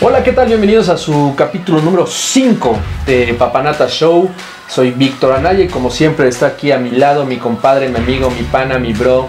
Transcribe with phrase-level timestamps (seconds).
[0.00, 0.48] Hola, ¿qué tal?
[0.48, 2.76] Bienvenidos a su capítulo número 5
[3.06, 4.28] de Papanata Show.
[4.68, 8.28] Soy Víctor Anaya y como siempre está aquí a mi lado mi compadre, mi amigo,
[8.28, 9.28] mi pana, mi bro,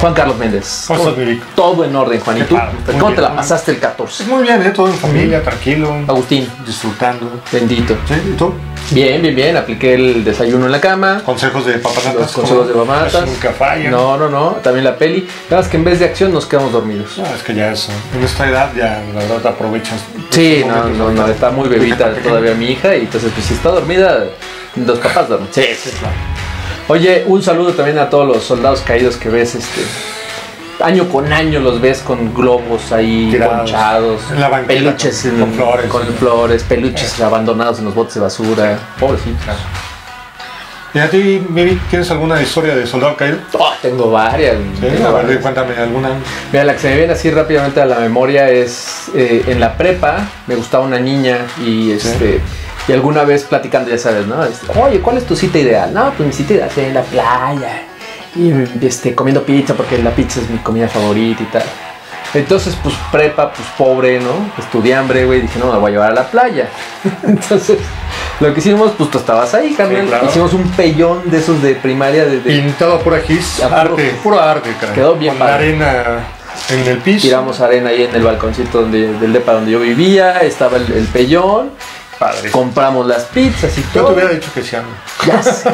[0.00, 0.86] Juan Carlos Méndez.
[1.54, 2.38] Todo en orden, Juan.
[2.38, 2.56] ¿Y tú?
[2.98, 4.24] ¿Cómo te la pasaste el 14?
[4.24, 4.70] Pues muy bien, ¿eh?
[4.70, 7.40] Todo en familia, tranquilo, Agustín, disfrutando.
[7.52, 7.96] bendito.
[8.06, 8.14] ¿Sí?
[8.32, 8.52] ¿Y tú?
[8.90, 9.56] Bien, bien, bien.
[9.56, 11.22] Apliqué el desayuno en la cama.
[11.24, 12.14] Consejos de papanatas.
[12.14, 13.90] Los consejos de eso Nunca fallan.
[13.90, 14.50] No, no, no.
[14.62, 15.26] También la peli.
[15.50, 17.18] Nada más que en vez de acción nos quedamos dormidos.
[17.18, 17.90] No, es que ya eso.
[18.14, 20.00] En esta edad ya la verdad te aprovechas.
[20.30, 24.24] Sí, no, no, está muy bebita todavía mi hija y entonces pues si está dormida,
[24.76, 25.48] los papás duermen.
[25.50, 26.35] Sí, sí, Claro.
[26.88, 29.80] Oye, un saludo también a todos los soldados caídos que ves, este,
[30.84, 33.58] año con año los ves con globos ahí Tirados.
[33.70, 35.86] ponchados, En la banqueta peluches con- en- con flores.
[35.90, 39.40] con flores, peluches abandonados en los botes de basura, pobrecitos.
[40.94, 43.36] ¿Y a ti, Miri, tienes alguna historia de soldado caído?
[43.52, 44.54] Oh, tengo varias.
[44.80, 45.42] Sí, tengo a ver, varias.
[45.42, 46.08] cuéntame alguna.
[46.52, 49.76] Mira, la que se me viene así rápidamente a la memoria es eh, en la
[49.76, 52.40] prepa, me gustaba una niña y este.
[52.88, 54.44] Y alguna vez platicando, ya sabes, ¿no?
[54.44, 55.92] Este, Oye, ¿cuál es tu cita ideal?
[55.92, 57.82] No, pues mi cita ideal es en la playa.
[58.36, 58.52] Y
[58.84, 61.62] este, comiendo pizza porque la pizza es mi comida favorita y tal.
[62.34, 64.50] Entonces, pues prepa, pues pobre, ¿no?
[64.58, 65.40] Estudiambre, güey.
[65.40, 66.68] Dije, no, me voy a llevar a la playa.
[67.22, 67.78] Entonces,
[68.40, 70.06] lo que hicimos, pues tú estabas ahí, carnal.
[70.06, 70.26] claro.
[70.26, 73.80] Hicimos un pellón de esos de primaria de, de- Pintado a pura gis, A puro-
[73.80, 74.94] arte, puro arte, caray.
[74.94, 75.54] Quedó bien Con padre.
[75.68, 76.04] arena
[76.70, 77.22] en el piso.
[77.26, 81.06] tiramos arena ahí en el balconcito donde, del depa donde yo vivía, estaba el, el
[81.06, 81.70] pellón,
[82.18, 82.50] Padre.
[82.50, 84.14] compramos las pizzas y Yo te todo.
[84.14, 84.76] hubiera dicho que sí.
[85.26, 85.70] Ya sé.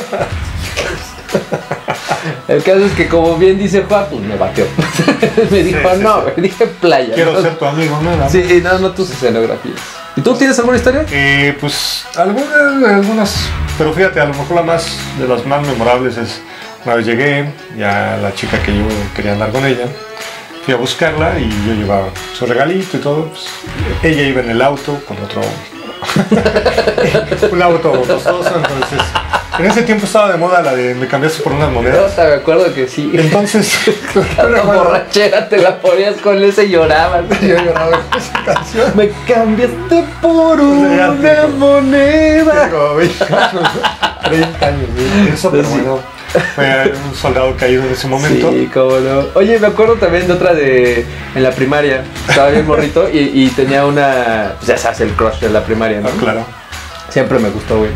[2.48, 4.66] El caso es que como bien dice Juan, pues me batió.
[5.50, 6.40] me dijo, Sí, sí, no, sí.
[6.40, 7.14] dije playa.
[7.14, 7.40] Quiero ¿no?
[7.42, 8.28] ser tu amigo, ¿no?
[8.28, 9.76] Sí, no, no tus escenografías.
[10.14, 11.06] ¿Y tú tienes alguna historia?
[11.10, 12.52] Eh, pues algunas,
[12.84, 13.34] algunas,
[13.78, 14.86] pero fíjate, a lo mejor la más
[15.18, 16.40] de las más memorables es
[16.84, 18.84] una vez llegué, ya la chica que yo
[19.16, 19.86] quería andar con ella,
[20.66, 23.28] fui a buscarla y yo llevaba su regalito y todo.
[23.30, 23.46] pues,
[24.02, 25.40] ella iba en el auto con otro
[27.52, 29.00] un auto costoso, entonces
[29.58, 32.16] en ese tiempo estaba de moda la de me cambiaste por unas monedas.
[32.16, 33.10] te me acuerdo que sí.
[33.12, 33.78] Entonces,
[34.36, 37.24] La borrachera te la ponías con ese y llorabas.
[37.40, 38.92] yo lloraba con esa canción.
[38.94, 42.68] Me cambiaste por una moneda.
[42.68, 43.70] Tengo 20 años,
[44.24, 44.88] 30 años,
[45.32, 46.00] eso, pero bueno,
[46.54, 48.50] fue un soldado caído en ese momento.
[48.52, 49.26] Sí, cómo no.
[49.34, 51.04] Oye, me acuerdo también de otra de
[51.34, 52.04] en la primaria.
[52.28, 54.54] Estaba bien morrito y, y tenía una.
[54.58, 56.08] pues ya sabes, el crush de la primaria, ¿no?
[56.08, 56.46] Ah, claro.
[57.08, 57.90] Siempre me gustó, güey.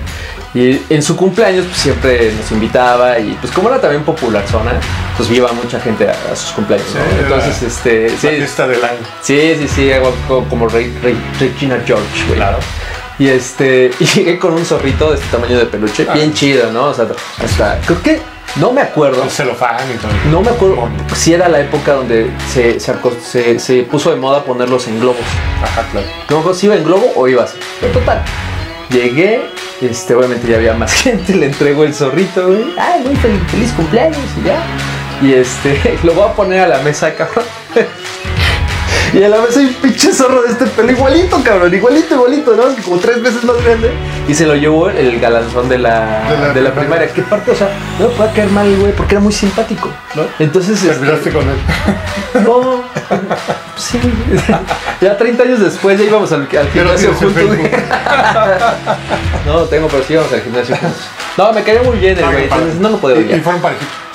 [0.54, 4.72] Y en su cumpleaños pues, siempre nos invitaba y pues como era también popular zona,
[5.16, 7.00] pues iba mucha gente a, a sus cumpleaños, ¿no?
[7.02, 8.98] Sí, Entonces, este, La sí, fiesta del año.
[9.20, 12.38] sí, sí, sí, algo co- como Re- Re- Regina George, güey.
[12.38, 12.56] Claro.
[13.18, 16.14] Y este, y llegué con un zorrito de este tamaño de peluche, Ah.
[16.14, 16.86] bien chido, ¿no?
[16.86, 17.06] O sea,
[17.42, 18.20] hasta, creo que,
[18.56, 19.20] no me acuerdo.
[19.20, 20.10] Con celofán y todo.
[20.30, 24.44] No me acuerdo si era la época donde se, se, se- se puso de moda
[24.44, 25.20] ponerlos en globos.
[25.62, 26.06] Ajá, claro.
[26.30, 27.58] No me acuerdo si iba en globo o iba así.
[27.80, 28.22] Pero total.
[28.90, 29.42] Llegué,
[29.82, 32.64] este, obviamente ya había más gente, le entrego el zorrito, güey.
[32.78, 34.62] Ay, muy feliz, feliz cumpleaños y ya.
[35.22, 37.44] Y este, lo voy a poner a la mesa, cabrón.
[39.16, 42.54] Y a la mesa hay un pinche zorro de este pelo, igualito, cabrón, igualito, igualito,
[42.54, 42.64] ¿no?
[42.84, 43.90] Como tres veces más grande.
[44.28, 47.08] Y se lo llevó el galanzón de la, de De la la, primaria.
[47.08, 50.24] Que parte, o sea, no me puede caer mal, güey, porque era muy simpático, ¿no?
[50.38, 51.56] Entonces, este, Terminaste con él.
[52.44, 52.84] no,
[53.78, 53.98] sí.
[55.00, 57.42] Ya 30 años después ya íbamos al, gimnasio el juntos.
[59.46, 61.08] No, tengo, pero sí íbamos al gimnasio juntos.
[61.38, 64.05] No, me caía muy bien el güey, entonces no lo podía Y, y fueron parejitos.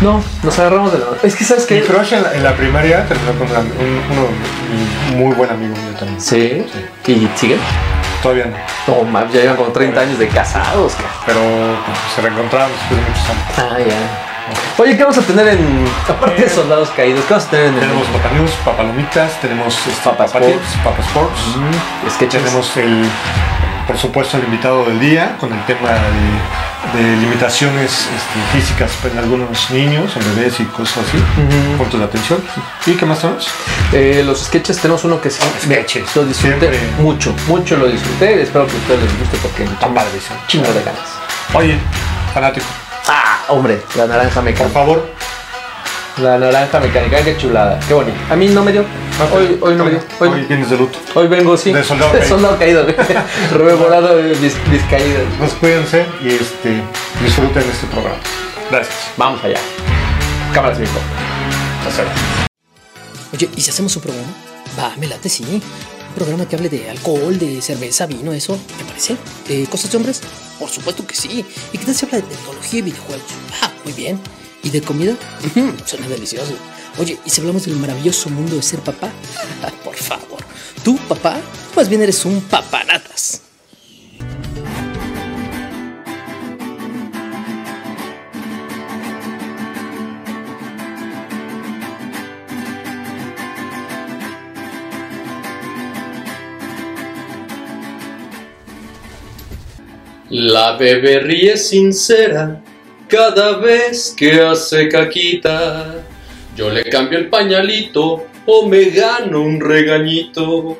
[0.00, 1.16] No, nos agarramos de la mano.
[1.22, 1.84] Es que, ¿sabes Mi qué?
[1.86, 4.26] crush en la, en la primaria terminó con una- un, uno,
[5.12, 6.20] un muy buen amigo mío también.
[6.20, 6.64] Sí.
[7.06, 7.58] ¿Y siguen?
[8.22, 8.94] Todavía no.
[8.94, 11.12] No, mames, ya llevan como 30 años de casados, cabrón.
[11.26, 11.40] Pero
[11.86, 13.44] pues, se reencontraron después de muchos años.
[13.58, 14.82] Ah, ya.
[14.82, 15.84] Oye, ¿qué vamos a tener en.
[16.08, 17.80] Aparte de soldados caídos, ¿qué vamos a tener en el.
[17.80, 20.52] Tenemos Papa News, Papalomitas, tenemos este, Papa Papa Sports.
[20.52, 21.40] Tips, Papa Sports.
[21.56, 22.42] Mm, sketches.
[22.44, 23.04] Tenemos el,
[23.88, 25.88] por supuesto, el invitado del día con el tema
[26.92, 31.78] de, de limitaciones este, físicas en algunos niños, en bebés y cosas así, Ujú.
[31.78, 32.40] puntos de atención.
[32.86, 33.48] ¿Y qué más tenemos?
[33.92, 35.40] Eh, los sketches tenemos uno que sí.
[35.64, 36.14] Sketches.
[36.14, 36.80] Lo disfruté Siempre.
[37.00, 38.42] mucho, mucho lo disfruté.
[38.42, 40.36] Espero que a ustedes les guste porque me Está padrísimo.
[40.46, 41.08] chingo de ganas.
[41.54, 41.78] Oye,
[42.34, 42.66] fanático,
[43.08, 44.68] Ah, hombre, la naranja por mecánica.
[44.78, 45.10] favor,
[46.22, 48.16] La naranja mecánica, qué chulada, qué bonito.
[48.28, 48.84] A mí no me dio.
[49.32, 50.00] Hoy, hoy no me dio.
[50.18, 50.98] Hoy, Hoy vienes de luto.
[51.14, 51.72] hoy vengo, sí.
[51.72, 52.28] De soldado caído.
[52.28, 52.86] soldado caído.
[53.52, 55.22] Rememorado de mis, mis caídas.
[55.38, 56.82] Pues cuídense y este,
[57.22, 58.18] disfruten este programa.
[58.70, 58.96] Gracias.
[59.16, 59.58] Vamos allá.
[60.52, 60.90] Cámara 5.
[63.32, 64.28] Oye, ¿y si hacemos un programa?
[64.78, 65.44] Va, me late, sí.
[65.44, 69.16] Un programa que hable de alcohol, de cerveza, vino, eso, ¿te parece?
[69.46, 70.20] ¿De cosas de hombres?
[70.58, 71.44] Por supuesto que sí.
[71.72, 73.22] ¿Y qué tal si habla de tecnología y videojuegos?
[73.62, 74.18] Ah, muy bien.
[74.62, 75.16] ¿Y de comida?
[75.84, 76.52] Suena delicioso.
[76.98, 79.10] Oye, ¿y si hablamos del maravilloso mundo de ser papá?
[79.84, 80.44] Por favor.
[80.84, 81.38] tú, papá,
[81.76, 83.42] más bien eres un papanatas.
[100.30, 102.62] La bebé ríe sincera
[103.08, 106.04] cada vez que hace caquita.
[106.56, 110.78] Yo le cambio el pañalito o me gano un regañito.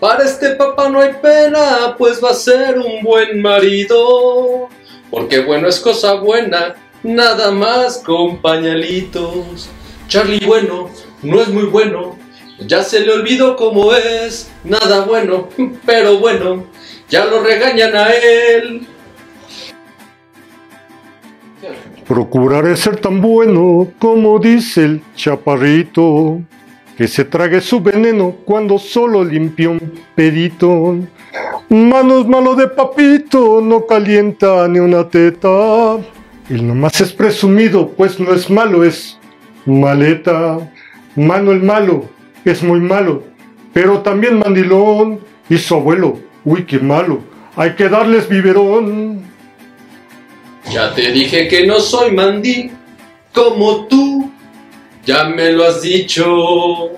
[0.00, 4.68] Para este papá no hay pena, pues va a ser un buen marido.
[5.10, 9.68] Porque bueno es cosa buena, nada más con pañalitos.
[10.08, 10.90] Charlie bueno,
[11.22, 12.16] no es muy bueno,
[12.60, 15.48] ya se le olvidó cómo es, nada bueno,
[15.86, 16.66] pero bueno,
[17.08, 18.86] ya lo regañan a él.
[22.08, 26.40] Procuraré ser tan bueno como dice el chaparrito,
[26.96, 30.96] que se trague su veneno cuando solo limpia un pedito.
[31.68, 35.96] Manos malo de papito, no calienta ni una teta.
[36.48, 39.18] Él nomás es presumido, pues no es malo, es
[39.64, 40.58] maleta.
[41.16, 42.04] Mano el malo,
[42.44, 43.24] es muy malo,
[43.72, 45.18] pero también mandilón.
[45.48, 47.18] Y su abuelo, uy, qué malo,
[47.56, 49.25] hay que darles biberón.
[50.70, 52.70] Ya te dije que no soy mandí
[53.32, 54.30] como tú,
[55.04, 56.90] ya me lo has dicho.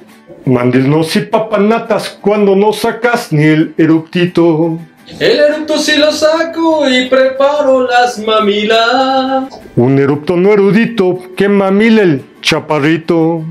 [0.45, 4.79] Mandilnos y papanatas cuando no sacas ni el eructito.
[5.19, 9.45] El eructo sí lo saco y preparo las mamilas.
[9.77, 13.43] Un erupto no erudito que mamile el chaparrito.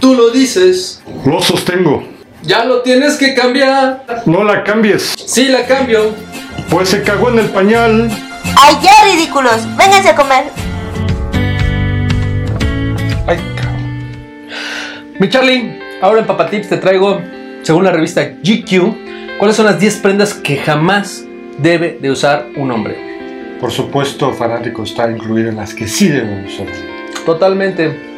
[0.00, 2.02] Tú lo dices, Lo sostengo.
[2.42, 4.22] ya lo tienes que cambiar.
[4.26, 6.10] No la cambies, Sí la cambio.
[6.68, 8.10] pues se cagó en el pañal.
[8.56, 9.66] ¡Ay, ya, ridículos!
[9.76, 10.44] ¡Vénganse a comer!
[13.26, 14.46] Ay, cabrón.
[15.18, 17.20] Mi Charlie, ahora en Papatips te traigo,
[17.62, 21.24] según la revista GQ, cuáles son las 10 prendas que jamás
[21.58, 23.56] debe de usar un hombre.
[23.60, 26.66] Por supuesto, fanático está incluido en las que sí debemos usar.
[27.24, 28.12] Totalmente.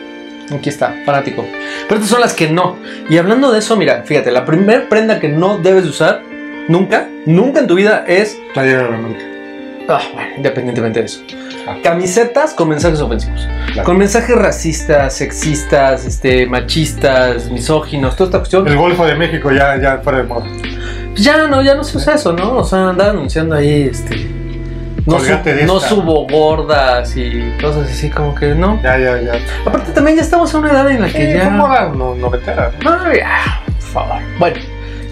[0.50, 1.44] Aquí está, fanático.
[1.88, 2.79] Pero estas son las que no.
[3.09, 6.23] Y hablando de eso, mira, fíjate, la primera prenda que no debes de usar,
[6.69, 9.34] nunca, nunca en tu vida es, Playera de la América.
[9.89, 11.21] Ah, bueno, independientemente de eso,
[11.67, 11.77] Ah.
[11.83, 13.49] camisetas con mensajes ofensivos.
[13.73, 13.85] Claro.
[13.87, 18.69] Con mensajes racistas, sexistas, este, machistas, misóginos, toda esta cuestión.
[18.69, 20.47] El Golfo de México ya, ya fuera de moda.
[21.15, 22.59] Ya no, ya no se usa eso, ¿no?
[22.59, 24.29] O sea, andar anunciando ahí, este.
[25.07, 28.81] No, su- no subo gordas y cosas así, como que no.
[28.83, 29.33] Ya, ya, ya.
[29.67, 31.51] Aparte, también ya estamos en una edad en la que ya.
[31.51, 32.73] moda no, noventera.
[32.83, 32.91] ¿no?
[33.05, 34.23] Ay, ah, por favor.
[34.39, 34.57] Bueno,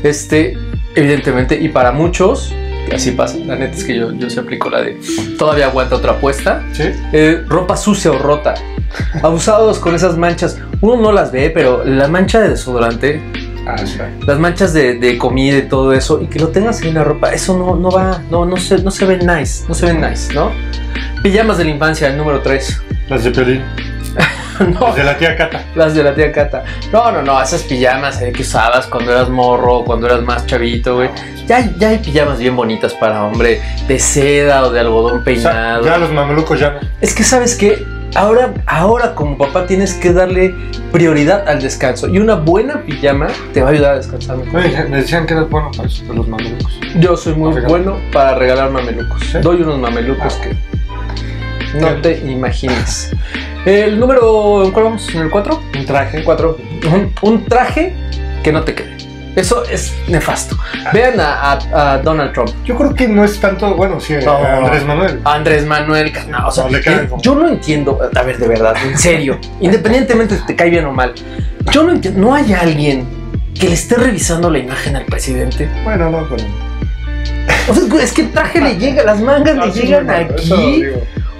[0.03, 0.57] este,
[0.95, 2.55] evidentemente, y para muchos,
[2.89, 4.99] que así pasa, la neta es que yo, yo se aplico la de
[5.39, 6.63] todavía aguanta otra apuesta.
[6.73, 6.85] Sí.
[7.13, 8.55] Eh, ropa sucia o rota.
[9.23, 10.59] Abusados con esas manchas.
[10.81, 13.23] Uno no las ve, pero la mancha de desodorante,
[13.65, 13.97] Ah, sí.
[14.27, 17.33] las manchas de, de comida y todo eso, y que lo tengas en la ropa,
[17.33, 20.35] eso no, no va, no, no, se, no se ve nice, no se ve nice,
[20.35, 20.51] ¿no?
[21.23, 22.83] Pijamas de la infancia, el número 3.
[23.09, 23.63] Las de Pelín.
[24.75, 25.65] no, Las de la tía Cata.
[25.75, 26.65] las de la tía Cata.
[26.93, 30.97] No, no, no, esas pijamas eh, que usabas cuando eras morro, cuando eras más chavito,
[30.97, 31.11] güey.
[31.47, 35.15] Ya, hay- ya hay pijamas bien bonitas para hombre, de seda o de algodón O
[35.17, 35.85] sea, peinado.
[35.85, 36.81] ya los mamelucos ya no.
[37.01, 37.85] Es que sabes que
[38.15, 40.55] ahora, ahora como papá tienes que darle
[40.93, 44.61] prioridad al descanso y una buena pijama te va a ayudar a descansar mejor.
[44.91, 46.81] Me decían que eras bueno para los mamelucos.
[47.01, 49.21] Yo soy muy bueno para regalar mamelucos.
[49.33, 49.39] ¿Sí?
[49.41, 50.43] Doy unos mamelucos Ah.
[50.45, 50.57] que
[51.75, 53.11] no te imaginas.
[53.65, 55.09] El número, ¿cuál vamos?
[55.15, 55.63] ¿En el 4?
[55.79, 56.25] Un traje.
[56.25, 56.59] 4.
[56.93, 57.95] Un, un traje
[58.43, 58.93] que no te quede.
[59.37, 60.57] Eso es nefasto.
[60.93, 62.51] Vean a, a- a Donald Trump.
[62.67, 64.33] Yo creo que no es tanto, bueno, sí, No.
[64.33, 65.21] a Andrés Manuel.
[65.25, 66.49] Andrés Manuel Canao.
[66.49, 70.37] O sea, No, le eh, yo no entiendo, a ver, de verdad, en serio, independientemente
[70.37, 71.15] si te cae bien o mal,
[71.71, 73.07] yo no entiendo, no hay alguien
[73.59, 75.67] que le esté revisando la imagen al presidente.
[75.85, 76.45] Bueno, no, pero.
[77.69, 80.85] O sea, es que el traje le llega, las mangas No, le llegan aquí.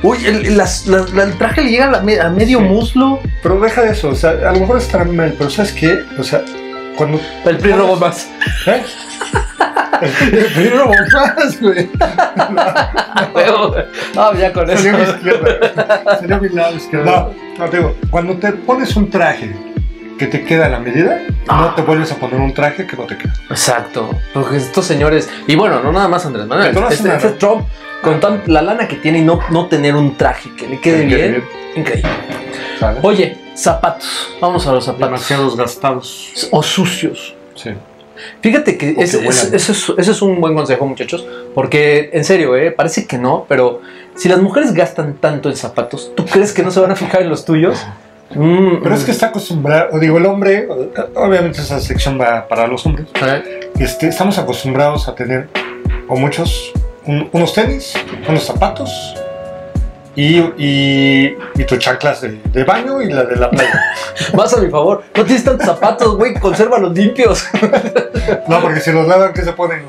[0.03, 2.65] Uy, el, las- las- la- el traje le llega a, me- a medio Sí.
[2.65, 3.21] muslo.
[3.43, 6.01] Pero deja de eso, o sea, a lo mejor estará mal, pero ¿sabes qué?
[6.19, 6.43] O sea,
[6.97, 7.21] cuando.
[7.45, 8.29] El PRI robó más.
[8.67, 8.83] ¿Eh?
[10.03, 11.89] El primero más, güey.
[14.17, 14.83] Ah, ya con eso.
[14.83, 16.19] Salió mi izquierda.
[16.21, 17.05] Salió mi lado izquierdo.
[17.59, 19.55] No, no, te digo, cuando te pones un traje
[20.19, 21.59] que te queda a la medida, Ah.
[21.61, 23.33] no te vuelves a poner un traje que no te queda.
[23.51, 24.11] Exacto.
[24.35, 25.29] Porque estos señores.
[25.47, 26.77] Y bueno, no nada más Andrés Manuel.
[26.91, 27.67] Este, este Trump,
[28.03, 31.05] con tan- la lana que tiene y no, no tener un traje que le quede
[31.07, 31.45] bien.
[31.77, 32.11] Increíble.
[33.03, 34.29] Oye, zapatos.
[34.41, 35.07] Vamos a los zapatos.
[35.09, 36.49] Demasiados gastados.
[36.51, 37.35] O sucios.
[37.55, 37.71] Sí.
[38.41, 41.27] Fíjate que, ese, ese- ese es, ese es un buen consejo, muchachos.
[41.55, 42.71] Porque, en serio, ¿eh?
[42.71, 43.81] parece que no, pero
[44.15, 47.23] si las mujeres gastan tanto en zapatos, ¿tú crees que no se van a fijar
[47.23, 47.85] en los tuyos?
[48.35, 50.67] Mm, Pero es que está acostumbrado, digo, el hombre,
[51.15, 53.71] obviamente esa sección va para los hombres, ¿eh?
[53.79, 55.49] este, estamos acostumbrados a tener,
[56.09, 56.73] o muchos,
[57.07, 57.95] un- unos tenis,
[58.29, 59.15] unos zapatos
[60.15, 63.83] y, y, y tus chanclas de, de baño y la de la playa.
[64.35, 65.03] Más a mi favor.
[65.17, 66.35] No tienes tantos zapatos, güey.
[66.35, 67.47] Consérvalos limpios.
[68.47, 69.83] No, porque si los lavan, ¿qué se ponen?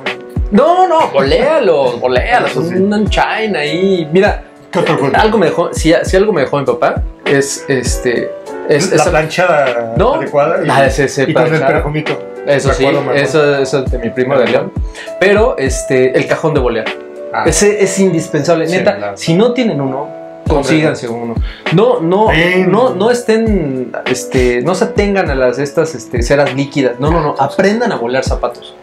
[0.49, 2.51] No, no, boléalos, boléalos.
[2.51, 2.75] Sí.
[2.75, 4.09] Un shine ahí.
[4.11, 5.19] Mira, ¿Qué otro cuento?
[5.19, 8.31] algo me dejó, si, si algo me dejó mi papá, es este.
[8.67, 12.32] Es, la esa- planchada No, adecuada y, Ah, ese- ese y con el perfumito.
[12.47, 14.71] Eso Me sí, acuerdo, eso, eso es de mi primo de León.
[15.19, 16.85] Pero este, el cajón de bolear.
[17.33, 18.67] Ah, Ese es indispensable.
[18.67, 19.17] Sí, Neta, claro.
[19.17, 20.07] si no tienen uno,
[20.47, 21.35] consíganse uno.
[21.71, 22.27] No, no,
[22.67, 26.99] no, no estén, este, no se atengan a las estas este, ceras líquidas.
[26.99, 27.35] No, no, no.
[27.39, 28.75] Aprendan a bolear zapatos.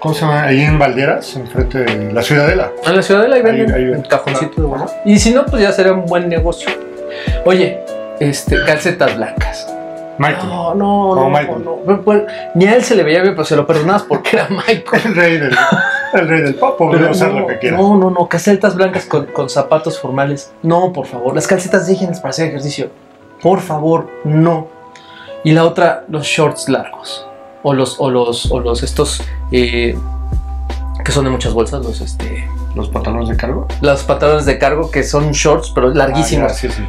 [0.00, 0.44] ¿Cómo se llama?
[0.44, 2.72] Ahí en Valderas, enfrente de la Ciudadela.
[2.84, 4.88] En la ciudadela ahí venden Ahí- ahí el cajoncito de bolear.
[5.04, 6.68] Y si no, pues ya sería un buen negocio.
[7.46, 7.80] Oye,
[8.20, 9.66] este, calcetas blancas.
[10.18, 10.48] Michael.
[10.48, 11.64] No, no, no, Michael.
[11.64, 11.76] no.
[11.84, 12.22] Pues, pues,
[12.54, 15.02] ni a él se le veía bien, pero se lo perdonabas porque era Michael.
[15.04, 15.56] El rey del,
[16.14, 17.76] el rey del pop, podría usar no, lo que quiera.
[17.76, 20.52] no, no, no, calcetas blancas con, con zapatos formales.
[20.62, 21.34] No, por favor.
[21.34, 22.90] Las calcetas déjenlas para hacer ejercicio.
[23.42, 24.68] Por favor, no.
[25.42, 27.26] Y la otra, los shorts largos.
[27.62, 29.96] O los, o los, o los estos eh,
[31.04, 32.48] que son de muchas bolsas, los este.
[32.74, 33.68] Los pantalones de cargo.
[33.80, 36.50] Los pantalones de cargo que son shorts, pero larguísimos.
[36.50, 36.82] Ah, ya, sí, sí.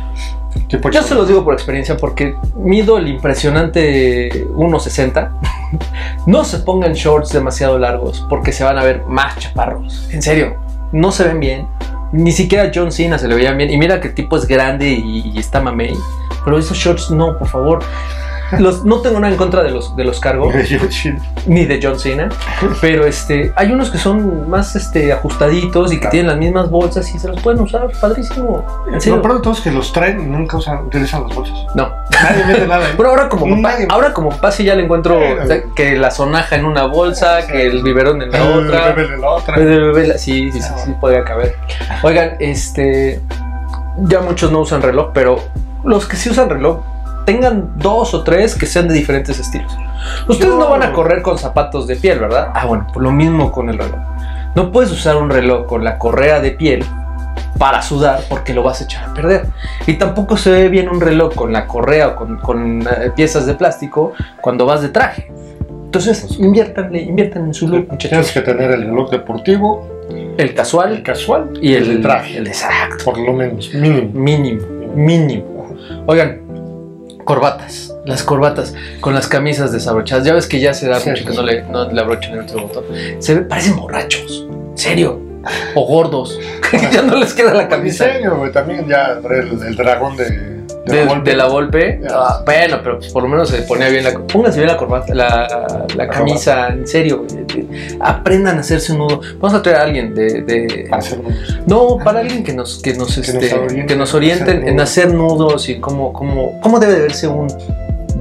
[0.68, 5.32] Tipo Yo se los digo por experiencia porque mido el impresionante 1.60.
[6.26, 10.08] No se pongan shorts demasiado largos porque se van a ver más chaparros.
[10.12, 10.56] En serio,
[10.92, 11.68] no se ven bien.
[12.12, 13.70] Ni siquiera John Cena se le veían bien.
[13.70, 15.94] Y mira que el tipo es grande y, y está mamey.
[16.44, 17.80] Pero esos shorts no, por favor.
[18.60, 20.52] Los, no tengo nada en contra de los, de los cargo,
[21.48, 22.30] ni de John Cena.
[22.80, 26.12] Pero este, hay unos que son más este, ajustaditos y que Claro.
[26.12, 27.90] tienen las mismas bolsas y se los pueden usar.
[28.00, 28.64] Padrísimo.
[28.92, 29.18] En serio.
[29.18, 31.58] Lo peor de todo es que los traen y nunca usan, utilizan las bolsas.
[31.76, 31.90] No.
[32.24, 32.86] Nadie mete nada.
[32.96, 35.44] Pero ahora como Nadie- ahora como papá sí ya le encuentro Bueno.
[35.44, 38.92] o sea, que la sonaja en una bolsa, que el biberón en la El otra.
[38.94, 39.56] bebé de la otra.
[39.56, 41.56] el bebé la- Sí, sí, sí, sí, podría caber.
[42.04, 43.22] Oigan, este.
[43.98, 45.40] Ya muchos no usan reloj, pero
[45.84, 46.80] los que sí usan reloj,
[47.26, 49.76] tengan dos o tres que sean de diferentes estilos.
[50.28, 52.50] Ustedes Yo- no van a correr con zapatos de piel, ¿verdad?
[52.54, 54.00] Ah, bueno, pues lo mismo con el reloj.
[54.56, 56.86] No puedes usar un reloj con la correa de piel
[57.58, 59.48] para sudar porque lo vas a echar a perder.
[59.88, 63.46] Y tampoco se ve bien un reloj con la correa o con, con, eh, piezas
[63.46, 65.32] de plástico cuando vas de traje.
[65.86, 68.32] Entonces, inviértanle, inviertan en su look, Tienes muchachos.
[68.34, 69.88] que tener el reloj deportivo,
[70.38, 72.38] El casual el casual y el, de traje.
[72.38, 73.04] el exacto.
[73.06, 74.10] Por lo menos, mínimo.
[74.14, 74.62] Mínimo,
[74.94, 75.76] mínimo.
[76.06, 76.42] Oigan,
[77.26, 77.94] corbatas.
[78.06, 80.26] Las corbatas con las camisas desabrochadas.
[80.26, 81.10] Ya ves que ya se da Sí.
[81.10, 82.84] mucho que no le, no le abrochan el otro botón.
[83.20, 84.46] Se ve, parecen borrachos.
[84.76, 85.20] Serio.
[85.76, 86.40] O gordos.
[86.92, 88.06] ya no les queda la camisa.
[88.06, 90.55] diseño, güey, también ya el dragón de,
[90.86, 92.00] de, De, la de la Volpe.
[92.02, 92.10] Ya.
[92.14, 94.14] Ah, bueno, pero pues por lo menos se ponía bien la.
[94.20, 97.26] Pónganse bien la corbata, la, la camisa, en serio.
[98.00, 99.22] Aprendan a hacerse un nudo.
[99.40, 100.42] Vamos a traer a alguien de.
[100.44, 100.90] de-
[101.66, 104.80] no, para alguien que nos, que nos, nos este, oriente que nos orienten hacer en
[104.80, 107.48] hacer nudos y cómo, cómo, cómo debe de verse un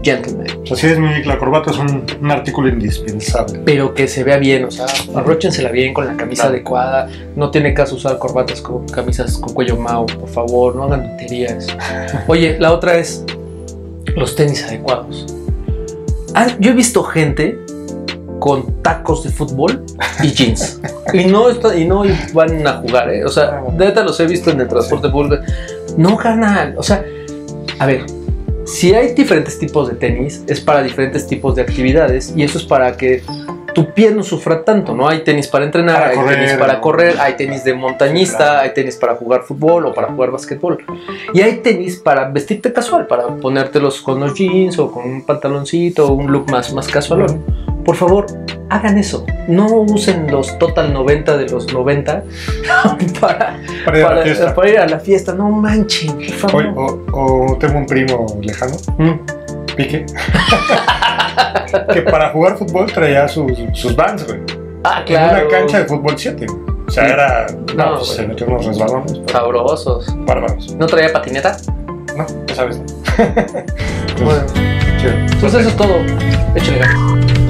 [0.04, 0.46] gentleman.
[0.70, 3.60] Así es, mi la corbata es un, un artículo indispensable.
[3.64, 6.54] Pero que se vea bien, o sea, abróchensela bien con la camisa Claro.
[6.56, 7.08] adecuada.
[7.36, 11.66] No tiene caso usar corbatas con camisas con cuello mao, por favor, no hagan tonterías.
[12.28, 13.24] Oye, la otra es
[14.16, 15.26] los tenis adecuados.
[16.34, 17.58] Ah, yo he visto gente
[18.40, 19.84] con tacos de fútbol
[20.22, 20.80] y jeans.
[21.12, 23.24] Y no, está- y no van a jugar, ¿eh?
[23.24, 25.42] O sea, de neta los he visto en el transporte público.
[25.96, 26.74] No, carnal.
[26.76, 27.04] O sea,
[27.78, 28.04] a ver,
[28.64, 32.64] si hay diferentes tipos de tenis, es para diferentes tipos de actividades y eso es
[32.64, 33.22] para que
[33.74, 35.08] tu pie no sufra tanto, ¿no?
[35.08, 38.60] Hay tenis para entrenar, Para hay correr, tenis para correr, hay tenis de montañista, Claro.
[38.60, 40.78] hay tenis para jugar fútbol o para jugar basquetbol.
[41.34, 46.06] Y hay tenis para vestirte casual, para ponértelos con los jeans o con un pantaloncito
[46.06, 47.26] o un look más, más casual.
[47.84, 48.26] Por favor,
[48.70, 49.26] hagan eso.
[49.48, 52.22] No usen los Total 90 de los 90
[53.20, 54.54] para, Para ir a la para- fiesta.
[54.54, 55.34] para ir a la fiesta.
[55.34, 56.66] No manchen, por favor.
[56.76, 59.12] O, o- o tengo un primo lejano, Mm.
[59.76, 60.06] Pique,
[61.92, 64.38] que para jugar fútbol traía sus, sus bands, güey.
[64.84, 65.46] Ah, En claro.
[65.48, 66.60] una cancha de fútbol 7, güey.
[66.86, 67.12] O sea, Sí.
[67.12, 67.46] era.
[67.74, 69.20] No, No, pues, se metió unos resbalones.
[69.26, 70.14] Sabrosos.
[70.26, 70.74] Bárbaros.
[70.76, 71.56] ¿No traía patineta?
[72.16, 72.80] No, ya sabes.
[74.22, 74.42] Bueno,
[75.00, 75.12] Chido.
[75.40, 75.96] pues eso es todo.
[76.54, 77.43] Échale ganas.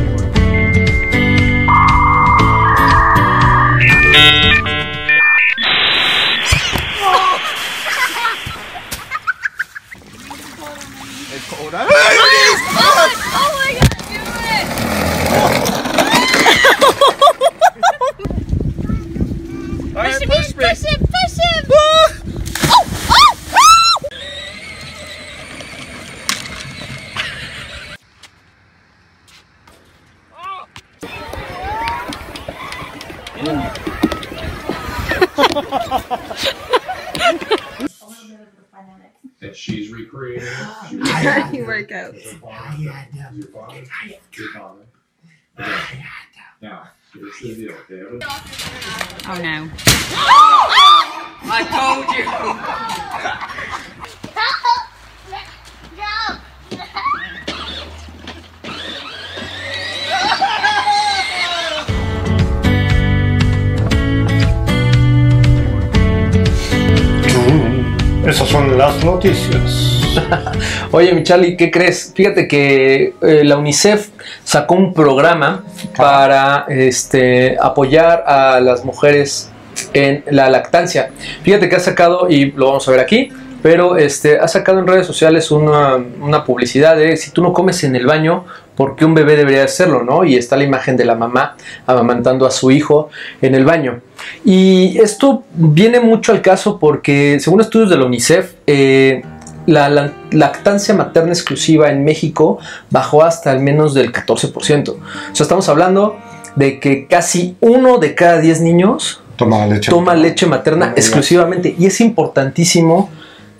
[68.54, 70.00] Son las noticias.
[70.92, 72.12] Oye, mi Charlie, ¿qué crees?
[72.14, 74.10] Fíjate que eh, la UNICEF
[74.44, 75.64] sacó un programa
[75.96, 79.50] para este, apoyar a las mujeres
[79.92, 81.10] en la lactancia.
[81.42, 83.28] Fíjate que ha sacado, y lo vamos a ver aquí,
[83.64, 87.82] pero este, ha sacado en redes sociales una, una publicidad de si tú no comes
[87.82, 88.44] en el baño,
[88.76, 90.02] ¿por qué un bebé debería hacerlo?
[90.04, 90.22] ¿no?
[90.22, 91.56] Y está la imagen de la mamá
[91.86, 93.08] amamantando a su hijo
[93.40, 94.00] en el baño.
[94.44, 99.22] Y esto viene mucho al caso porque, según estudios de la UNICEF, eh,
[99.64, 102.58] la, la- lactancia materna exclusiva en México
[102.90, 104.88] bajó hasta al menos del 14%.
[104.90, 104.98] O
[105.32, 106.18] sea, estamos hablando
[106.54, 109.90] de que casi uno de cada 10 niños Toma leche.
[109.90, 111.74] toma leche materna exclusivamente.
[111.78, 113.08] Y es importantísimo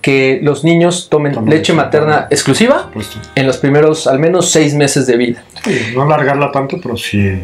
[0.05, 2.91] que los niños tomen leche leche materna exclusiva
[3.35, 5.43] en los primeros al menos 6 meses de vida.
[5.65, 7.41] Sí, no alargarla tanto, pero sí.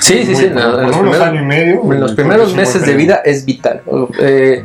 [0.00, 0.44] Sí, sí, Muy sí.
[0.46, 1.80] en los primeros- año y medio.
[1.92, 3.82] en los creo primeros que sí meses de vida es vital.
[4.20, 4.64] Eh,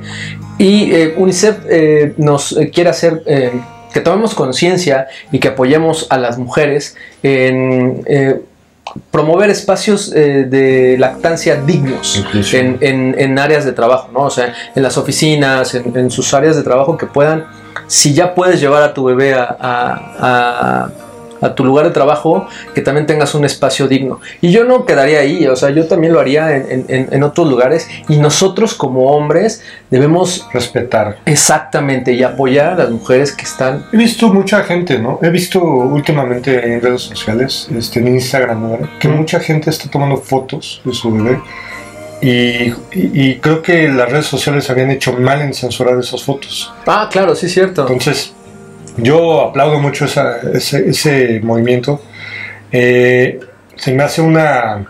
[0.57, 3.21] y eh, UNICEF eh, nos quiere hacer
[3.93, 8.41] que tomemos conciencia y que apoyemos a las mujeres en eh,
[9.11, 12.23] promover espacios eh, de lactancia dignos
[12.57, 14.21] en, en- en áreas de trabajo, ¿no?
[14.21, 17.45] O sea, en las oficinas, en, en sus áreas de trabajo que puedan,
[17.87, 20.89] si ya puedes llevar a tu bebé a, a- a-
[21.41, 24.19] a tu lugar de trabajo, que también tengas un espacio digno.
[24.41, 27.47] Y yo no quedaría ahí, o sea, yo también lo haría en, en- en otros
[27.49, 31.17] lugares y nosotros como hombres debemos Respetar.
[31.25, 33.85] exactamente y apoyar a las mujeres que están...
[33.93, 35.19] He visto mucha gente, ¿no?
[35.21, 39.15] He visto últimamente en redes sociales, este, en Instagram, que Mm.
[39.15, 41.39] mucha gente está tomando fotos de su bebé.
[42.19, 46.73] Y, y- y creo que las redes sociales habían hecho mal en censurar esas fotos.
[46.87, 47.81] Ah, claro, sí cierto.
[47.83, 48.33] Entonces,
[48.97, 52.01] yo aplaudo mucho esa- ese, ese movimiento.
[52.71, 53.39] Eh,
[53.75, 54.85] se me hace una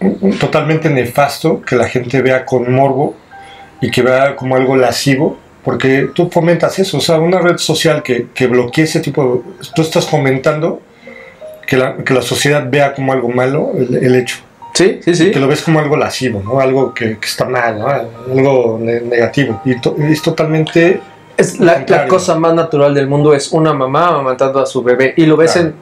[0.00, 3.14] un- un totalmente nefasto que la gente vea con morbo
[3.80, 8.02] y que vea como algo lascivo, porque tú fomentas eso, o sea, una red social
[8.02, 9.68] que, que bloquee ese tipo de...
[9.74, 10.82] Tú estás fomentando
[11.66, 14.36] que la, que la sociedad vea como algo malo el, el hecho,
[14.74, 15.30] Sí, sí, sí.
[15.30, 16.58] que lo ves como algo lascivo, ¿no?
[16.60, 17.86] Algo que, que está mal, ¿no?
[17.88, 19.62] Algo ne- negativo.
[19.64, 21.00] Y to- es totalmente
[21.36, 25.26] Es la, cosa más natural del mundo es una mamá amamantando a su bebé y
[25.26, 25.68] lo ves Claro.
[25.68, 25.74] en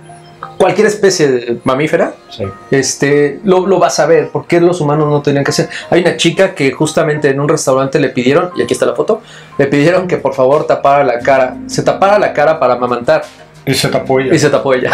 [0.58, 4.28] cualquier especie de mamífera, sí, este, lo, lo vas a ver.
[4.30, 5.68] ¿Por qué los humanos no tenían que hacer?
[5.90, 9.22] Hay una chica que justamente en un restaurante le pidieron, y aquí está la foto,
[9.58, 13.24] le pidieron que por favor tapara la cara, se tapara la cara para amamantar
[13.64, 14.34] y se te apoya.
[14.34, 14.90] y se tapó ella.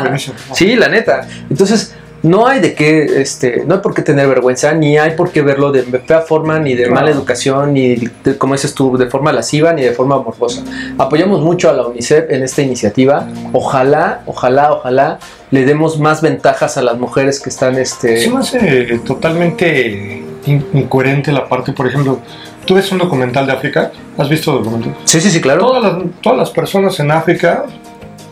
[0.00, 0.36] Buenísimo.
[0.52, 1.26] Sí, la neta.
[1.50, 5.30] Entonces, no hay de qué, este, no hay por qué tener vergüenza, ni hay por
[5.30, 6.94] qué verlo de fea forma, ni de Claro.
[6.96, 10.62] mala educación, ni de, como dices tú, de forma lasciva, ni de forma morbosa.
[10.98, 13.28] Apoyamos mucho a la UNICEF en esta iniciativa.
[13.52, 15.18] Ojalá, ojalá, ojalá
[15.50, 20.66] le demos más ventajas a las mujeres que están, este, Se me hace totalmente in-
[20.74, 22.18] incoherente la parte, por ejemplo,
[22.64, 24.94] tú ves un documental de África, ¿has visto documental?
[25.04, 25.60] sí, sí, sí, claro.
[25.66, 27.64] Todas las, todas las personas en África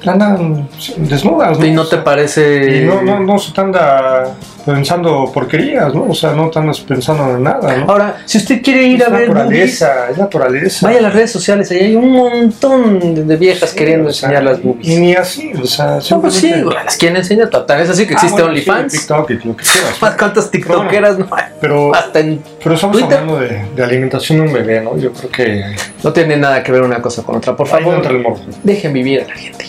[0.05, 1.67] andan desnudas, ¿no?
[1.67, 2.83] Y no te parece...
[2.83, 6.05] Y no, no, no se te anda pensando porquerías, ¿no?
[6.09, 7.91] O sea, no andas pensando en nada, ¿no?
[7.91, 10.87] Ahora, si usted quiere ir es a ver naturaleza, es naturaleza.
[10.87, 14.29] vaya a las redes sociales, ahí hay un montón de viejas Sí, queriendo o sea,
[14.31, 14.99] enseñar las Y boobies.
[14.99, 17.49] ni así, o sea, No, pues sí, simplemente- las quieren enseñar.
[17.49, 18.93] Tal es así que Ah, existe bueno, sí, OnlyFans.
[18.93, 20.17] TikTok y lo que quieras.
[20.19, 21.45] Cuántas tiktokeras no hay.
[21.61, 23.19] Pero, Hasta en- pero estamos Twitter.
[23.19, 24.97] hablando de, de alimentación de un bebé, ¿no?
[24.99, 25.65] Yo creo que
[26.03, 27.55] no tiene nada que ver una cosa con otra.
[27.57, 28.41] Por ahí no favor, entra el morbo.
[28.65, 29.67] dejen vivir a la gente.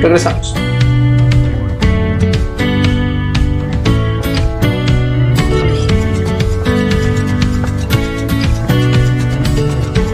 [0.00, 0.54] Regresamos.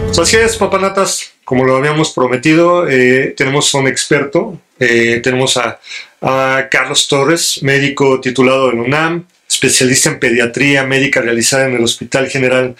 [0.07, 1.31] Pues así es, papanatas.
[1.43, 4.59] Como lo habíamos prometido, eh, tenemos a un experto.
[4.79, 5.79] eh, tenemos a,
[6.21, 12.29] a Carlos Torres, médico titulado en UNAM, especialista en pediatría médica realizada en el Hospital
[12.29, 12.75] General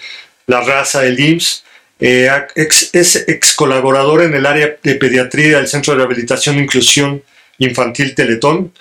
[0.46, 1.63] La Raza del IMSS.
[2.00, 7.22] Eh, es ex colaborador en el área de pediatría del Centro de Rehabilitación e Inclusión
[7.58, 8.72] Infantil Teletón.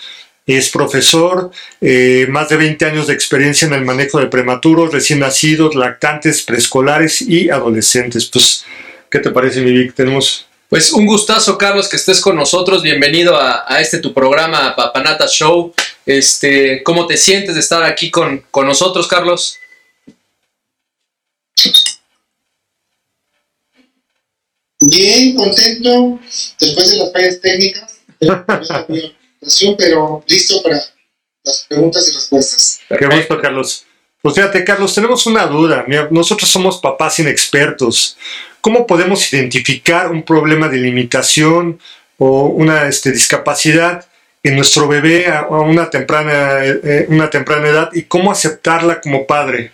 [0.45, 5.19] Es profesor, eh, más de 20 años de experiencia en el manejo de prematuros, recién
[5.19, 8.25] nacidos, lactantes, preescolares y adolescentes.
[8.25, 8.65] Pues,
[9.09, 9.93] ¿qué te parece, mi Vic?
[9.93, 12.83] Tenemos Pues un gustazo, Carlos, que estés con nosotros.
[12.83, 15.73] Bienvenido a, a este tu programa, Papanata Show.
[16.05, 19.59] Este, ¿Cómo te sientes de estar aquí con, con nosotros, Carlos?
[24.89, 26.19] Bien, contento
[26.59, 28.01] después de las fallas técnicas,
[29.77, 30.81] pero listo para
[31.43, 32.79] las preguntas y respuestas.
[32.87, 33.85] Qué gusto, Carlos.
[34.21, 35.83] Pues fíjate, Carlos, tenemos una duda.
[35.87, 38.17] Mira, nosotros somos papás inexpertos.
[38.61, 41.79] ¿Cómo podemos identificar un problema de limitación
[42.17, 44.05] o una este, discapacidad
[44.41, 49.27] en nuestro bebé a, a una, temprana, eh, una temprana edad y cómo aceptarla como
[49.27, 49.71] padre?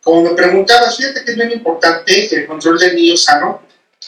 [0.00, 3.62] Como me preguntabas, fíjate que es bien importante el control del niño sano.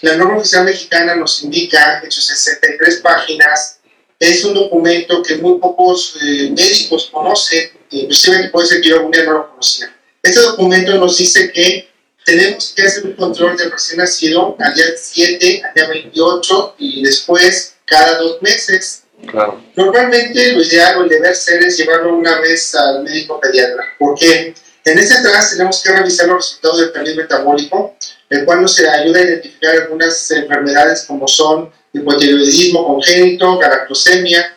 [0.05, 3.79] La norma oficial mexicana nos indica en sus 63 páginas,
[4.21, 9.12] es un documento que muy pocos eh, médicos conocen, inclusive puede ser que yo algún
[9.12, 9.97] día no lo conocía.
[10.23, 11.88] Este documento nos dice que
[12.23, 17.03] tenemos que hacer un control del recién nacido al día 7, al día 28 y
[17.03, 19.05] después cada dos meses.
[19.27, 19.64] Claro.
[19.75, 23.85] Normalmente lo ideal o el deber ser es llevarlo una vez al médico pediatra.
[23.99, 24.55] ¿Por qué?
[24.85, 27.97] En este atrás tenemos que revisar los resultados del perfil metabólico,
[28.29, 34.55] el cual nos ayuda a identificar algunas enfermedades como son hipotiroidismo congénito, galactosemia,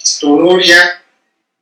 [0.00, 1.02] histonuria,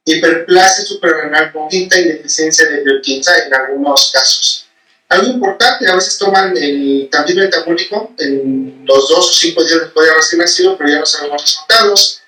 [0.04, 4.66] hiperplasia suprarrenal congénita y deficiencia de bioquímica en algunos casos.
[5.08, 10.06] Algo importante, a veces toman el cambio metabólico en los dos o cinco días después
[10.06, 12.20] de recién nacido, pero ya no sabemos resultados.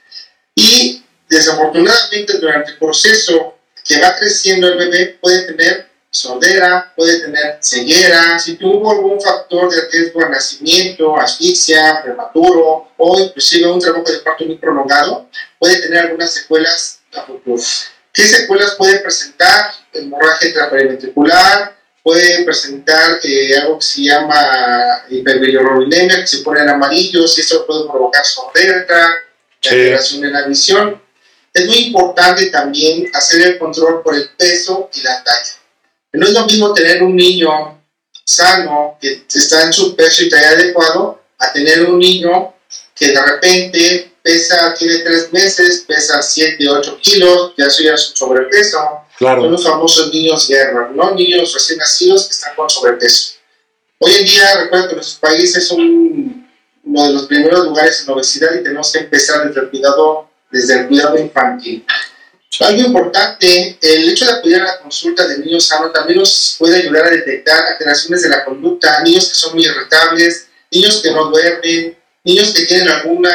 [0.56, 3.57] Y desafortunadamente durante el proceso
[3.88, 9.70] que va creciendo el bebé puede tener sordera, puede tener ceguera, si tuvo algún factor
[9.70, 15.80] de riesgo al nacimiento, asfixia, prematuro o inclusive un trabajo de parto muy prolongado, puede
[15.80, 17.62] tener algunas secuelas a futuro.
[18.12, 19.72] ¿Qué secuelas puede presentar?
[19.92, 27.38] Hemorragia intraperiventricular, puede presentar eh, algo que se llama hiperbilirubinemia, que se pone en amarillos
[27.38, 29.14] y eso puede provocar sordera,
[29.60, 29.70] Sí.
[29.70, 31.02] alteración en la visión.
[31.58, 35.50] Es muy importante también hacer el control por el peso y la talla.
[36.12, 37.82] No es lo mismo tener un niño
[38.24, 42.54] sano que está en su peso y talla adecuado a tener un niño
[42.94, 48.78] que de repente pesa, tiene tres meses, pesa 7, 8 kilos, ya es un sobrepeso.
[48.78, 49.50] Son Claro.
[49.50, 51.12] los famosos niños guerra, ¿no?
[51.12, 53.34] Niños recién nacidos que están con sobrepeso.
[53.98, 56.48] Hoy en día, recuerdo que nuestros países son
[56.84, 60.80] uno de los primeros lugares en obesidad y tenemos que empezar desde el cuidado, desde
[60.80, 61.84] el cuidado infantil.
[62.60, 66.78] Algo importante, el hecho de acudir a la consulta de niños sanos también nos puede
[66.78, 71.26] ayudar a detectar alteraciones de la conducta, niños que son muy irritables, niños que no
[71.30, 73.30] duermen, niños que tienen alguna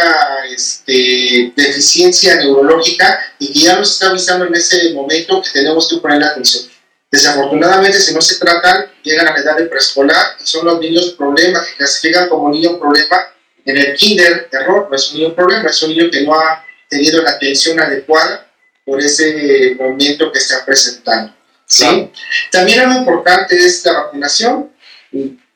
[0.54, 5.98] este, deficiencia neurológica y que ya nos está avisando en ese momento que tenemos que
[5.98, 6.66] poner atención.
[7.10, 11.12] Desafortunadamente, si no se tratan, llegan a la edad de preescolar y son los niños
[11.12, 13.30] problema, que clasifican como niño problema
[13.66, 16.66] en el kinder, error, no es un niño problema, es un niño que no ha
[16.94, 18.48] tenido la atención adecuada
[18.86, 21.34] por ese momento que está presentando.
[21.66, 21.84] ¿sí?
[21.84, 22.12] Claro.
[22.52, 24.72] También algo importante es la vacunación.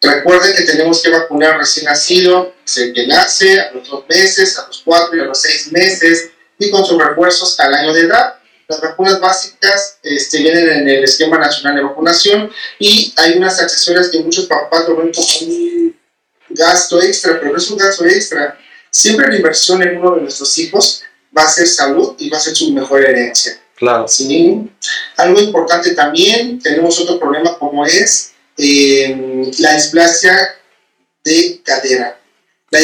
[0.01, 4.67] Recuerden que tenemos que vacunar recién nacido, el que nace a los dos meses, a
[4.67, 8.35] los cuatro y a los seis meses, y con sus refuerzos al año de edad.
[8.67, 14.09] Las vacunas básicas este, vienen en el esquema nacional de vacunación y hay unas accesorias
[14.09, 15.95] que muchos papás lo ven como un
[16.49, 18.59] gasto extra, pero no es un gasto extra.
[18.89, 21.03] Siempre la inversión en uno de nuestros hijos
[21.37, 23.59] va a ser salud y va a ser su mejor herencia.
[23.75, 24.07] Claro.
[24.07, 24.69] ¿sí?
[25.17, 30.55] Algo importante también, tenemos otro problema como es eh, la displasia
[31.23, 32.19] de cadera.
[32.71, 32.79] La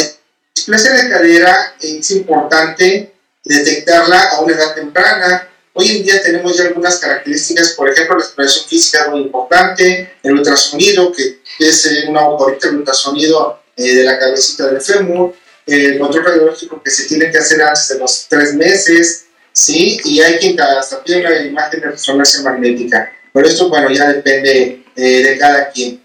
[0.55, 3.13] displasia de cadera es importante
[3.43, 5.49] detectarla a una edad temprana.
[5.73, 10.13] Hoy en día tenemos ya algunas características, por ejemplo, la exploración física es muy importante,
[10.21, 15.33] el ultrasonido, que es eh, una ahorita el ultrasonido eh, de la cabecita del fémur,
[15.65, 19.99] el control radiológico que se tiene que hacer antes de los tres meses, ¿sí?
[20.03, 23.11] Y hay quien hasta pide una imagen de resonancia magnética.
[23.31, 26.03] Pero esto, bueno, ya depende eh, de cada quien.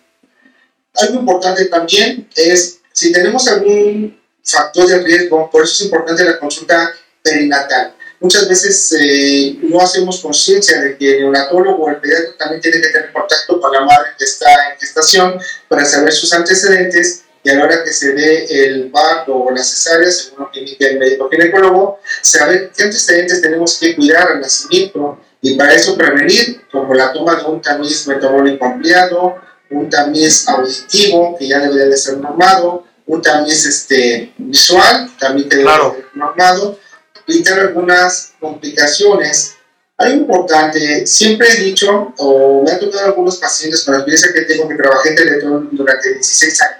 [0.94, 6.38] Algo importante también es, si tenemos algún factor de riesgo, por eso es importante la
[6.38, 6.92] consulta
[7.22, 7.94] perinatal.
[8.20, 12.80] Muchas veces eh, no hacemos conciencia de que el neonatólogo o el pediatra también tiene
[12.80, 17.50] que tener contacto con la madre que está en gestación para saber sus antecedentes y
[17.50, 20.86] a la hora que se dé el parto o la cesárea, según lo que indica
[20.86, 26.62] el médico ginecólogo, saber qué antecedentes tenemos que cuidar al nacimiento y para eso prevenir,
[26.70, 29.36] como la toma de un tamiz metabólico ampliado,
[29.70, 35.56] un tamiz auditivo, que ya debería de ser normado, un tamiz este, visual, también que
[35.56, 35.94] debe Claro.
[35.94, 36.78] ser normado,
[37.26, 39.54] evitar algunas complicaciones.
[39.96, 44.42] Algo importante, siempre he dicho, o me han tocado algunos pacientes con la experiencia que
[44.42, 46.77] tengo, que trabajé en Teletón durante 16 años,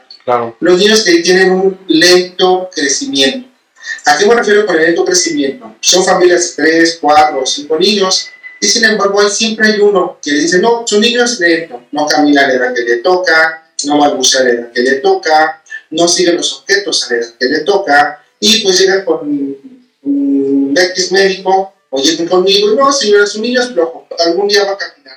[0.61, 3.49] Los niños que tienen un lento crecimiento.
[4.05, 5.75] ¿A qué me refiero con el lento crecimiento?
[5.81, 8.29] Son familias de 3, 4 o 5 niños
[8.61, 12.07] y sin embargo siempre hay uno que le dice, no, su niño es lento, no
[12.07, 15.63] camina a la edad que le toca, no balbucea a la edad que le toca,
[15.91, 19.21] no sigue los objetos a la edad que le toca y pues llega con
[20.03, 24.65] un X médico o llegan conmigo y no, señora, su niño es flojo, algún día
[24.65, 25.17] va a caminar.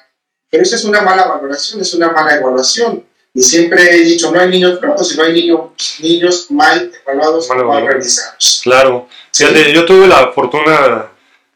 [0.50, 3.06] Pero eso es una mala valoración, es una mala evaluación.
[3.34, 7.66] Y siempre he dicho, no hay niños flojos, sino hay niños, niños mal evaluados, Mal
[7.66, 8.62] mal, realizados.
[8.64, 9.08] Claro.
[9.32, 9.46] Sí.
[9.46, 11.08] Fíjate, yo tuve la fortuna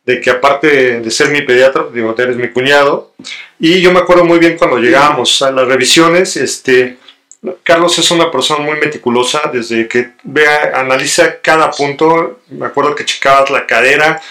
[0.06, 3.14] de que aparte de ser mi pediatra, digo, eres mi cuñado,
[3.60, 6.98] y yo me acuerdo muy bien cuando llegábamos a las revisiones, este,
[7.64, 13.04] Carlos es una persona muy meticulosa, desde que vea, analiza cada punto, me acuerdo que
[13.04, 14.22] checabas la cadera,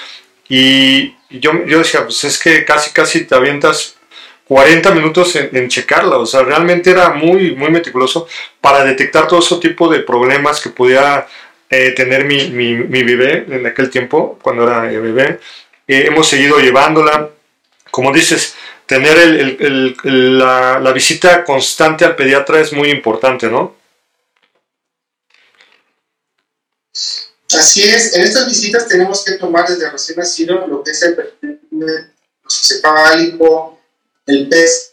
[0.48, 3.96] y y yo, yo decía, pues es que casi, casi te avientas
[4.46, 8.26] 40 minutos en, checarla, o sea, realmente era muy, muy meticuloso
[8.60, 11.26] para detectar todo ese tipo de problemas que podía
[11.70, 15.40] eh, tener mi, mi, mi bebé en aquel tiempo, cuando era eh, bebé.
[15.88, 17.30] Eh, hemos seguido llevándola.
[17.90, 18.54] Como dices,
[18.86, 23.76] tener el- el- el- el- la, visita constante al pediatra es muy importante, ¿no?
[27.56, 31.14] Así es, en estas visitas tenemos que tomar desde recién nacido lo que es el
[31.14, 31.60] perfil
[32.48, 33.73] cefálico,
[34.26, 34.90] el peso,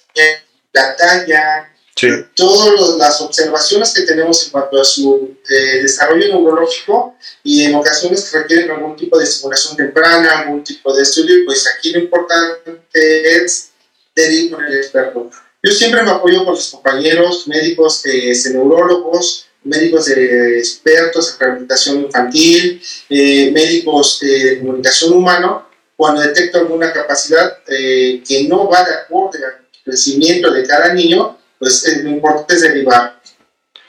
[0.74, 7.16] la talla, Sí, todas las observaciones que tenemos en cuanto a su eh, desarrollo neurológico
[7.44, 11.68] y en ocasiones que requieren algún tipo de estimulación temprana, algún tipo de estudio, pues
[11.68, 13.72] aquí lo importante es
[14.16, 15.30] ir con el experto.
[15.62, 22.02] Yo siempre me apoyo con los compañeros médicos, eh, neurólogos, médicos eh, expertos en rehabilitación
[22.02, 25.68] infantil, eh, médicos eh, de comunicación humano,
[26.02, 31.38] cuando detecto alguna capacidad eh, que no va de acuerdo al crecimiento de cada niño,
[31.60, 33.22] pues eh, lo importante es derivar.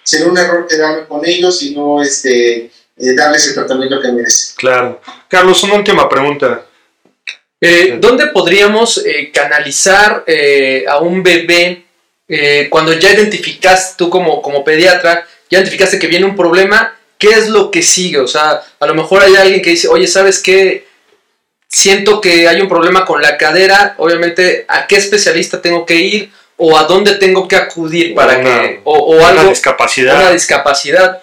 [0.03, 2.71] Sería un error quedarme con ellos y no este, eh,
[3.17, 4.57] darles el tratamiento que merecen.
[4.59, 5.01] claro.
[5.27, 6.67] Carlos, una última pregunta.
[7.59, 11.87] Eh, ¿Dónde podríamos eh, canalizar eh, a un bebé
[12.29, 16.95] eh, cuando ya identificaste tú como, como pediatra, ya identificaste que viene un problema?
[17.17, 18.19] ¿Qué es lo que sigue?
[18.19, 20.92] O sea, a lo mejor hay alguien que dice, oye, ¿sabes qué?
[21.75, 26.33] Siento que hay un problema con la cadera, obviamente, ¿a qué especialista tengo que ir?
[26.59, 28.81] ¿O a dónde tengo que acudir para Una- que...
[28.85, 29.49] O, o Una algo...
[29.49, 30.15] discapacidad.
[30.21, 31.23] Una discapacidad.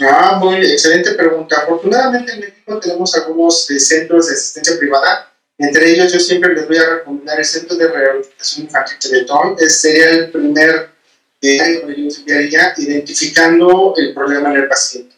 [0.00, 1.60] Ah, muy excelente pregunta.
[1.62, 5.30] Afortunadamente en México tenemos algunos eh, centros de asistencia privada.
[5.58, 9.56] Entre ellos yo siempre les voy a recomendar el Centro de Rehabilitación Infantil Teletón.
[9.58, 10.90] Ese sería el primer
[11.42, 15.15] eh, que yo enviaría identificando el problema en el paciente.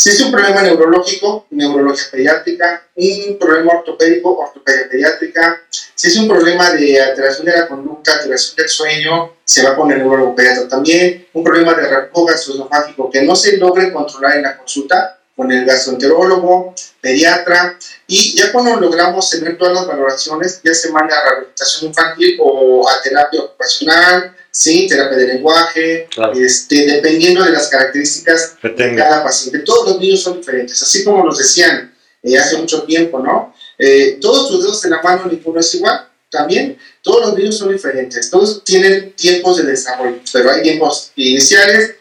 [0.00, 5.60] Si es un problema neurológico, neurología pediátrica, un problema ortopédico, ortopedia pediátrica,
[5.92, 9.90] si es un problema de alteración de la conducta, alteración del sueño, se va con
[9.90, 14.42] el neurólogo pediatra también, un problema de reflujo gastroesofágico que no se logre controlar en
[14.44, 20.74] la consulta, con el gastroenterólogo, pediatra, y ya cuando logramos tener todas las valoraciones, ya
[20.74, 26.32] se manda a rehabilitación infantil o a terapia ocupacional, sí, terapia de lenguaje, Claro.
[26.32, 29.60] este, dependiendo de las características de cada paciente.
[29.60, 33.54] Todos los niños son diferentes, así como nos decían eh, hace mucho tiempo, ¿no?
[33.78, 36.08] Eh, todos tus dedos en la mano, ninguno es igual.
[36.30, 41.94] También, todos los niños son diferentes, todos tienen tiempos de desarrollo, pero hay tiempos iniciales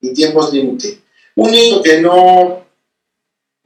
[0.00, 0.98] y tiempos límite.
[1.36, 2.66] Un niño que no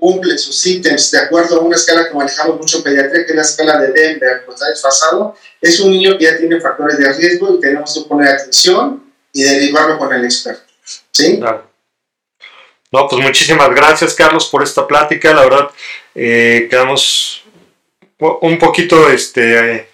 [0.05, 3.37] cumple sus ítems de acuerdo a una escala que manejamos mucho en pediatría, que es
[3.37, 7.11] la escala de Denver, pues está desfasado, es un niño que ya tiene factores de
[7.11, 10.71] riesgo y tenemos que poner atención y derivarlo con el experto.
[11.11, 11.39] ¿Sí?
[11.39, 11.71] Claro.
[12.93, 15.33] No, pues muchísimas gracias, Carlos, por esta plática.
[15.33, 15.71] La verdad,
[16.15, 17.43] eh, quedamos
[18.19, 19.89] un poquito este, eh,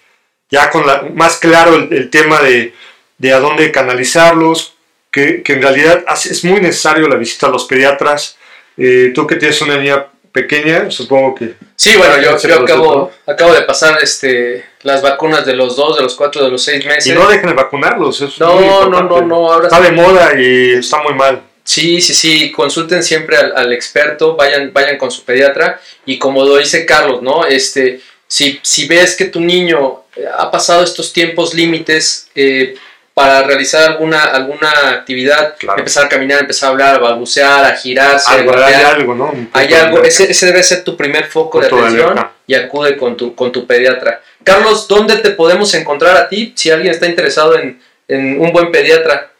[0.49, 2.73] ya con la, más claro el, el tema de,
[3.17, 4.73] de a dónde canalizarlos,
[5.09, 8.35] que, que en realidad es muy necesario la visita a los pediatras.
[8.83, 11.53] Eh, tú que tienes una niña pequeña, supongo que...
[11.75, 16.03] Sí, bueno, yo, yo acabo, acabo de pasar este, las vacunas de los dos, de
[16.03, 17.07] los cuatro, de los seis meses.
[17.07, 18.21] Y no dejen de vacunarlos.
[18.21, 21.41] es No, muy no, no, no, ahora Está de moda y está muy mal.
[21.63, 26.43] Sí, sí, sí, consulten siempre al, al experto, vayan, vayan con su pediatra y como
[26.43, 27.45] lo dice Carlos, ¿no?
[27.45, 30.01] Este, si, si ves que tu niño
[30.37, 32.75] ha pasado estos tiempos límites eh,
[33.13, 35.79] para realizar alguna, alguna actividad, Claro.
[35.79, 39.33] empezar a caminar, empezar a hablar, a balbucear, a girarse, Algo, a hay algo, ¿no?
[39.53, 42.97] Hay algo, ese, ese debe ser tu primer foco de Punto de atención y acude
[42.97, 44.21] con tu, con tu pediatra.
[44.43, 48.71] Carlos, ¿dónde te podemos encontrar a ti si alguien está interesado en, en un buen
[48.71, 49.31] pediatra?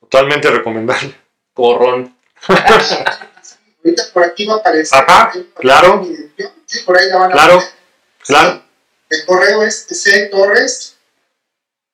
[0.00, 1.14] Totalmente recomendable.
[1.52, 2.16] Corrón.
[2.48, 4.98] Ahorita por aquí va a aparecer.
[4.98, 6.06] Ajá, claro.
[6.66, 7.62] Sí, por ahí la van a Claro,
[8.24, 8.62] claro.
[9.10, 10.93] El correo es